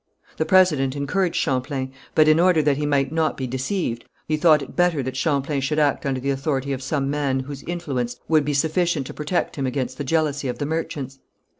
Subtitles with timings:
[0.37, 4.63] The president encouraged Champlain, but in order that he might not be deceived, he thought
[4.63, 8.43] it better that Champlain should act under the authority of some man whose influence would
[8.43, 11.19] be sufficient to protect him against the jealousy of the merchants.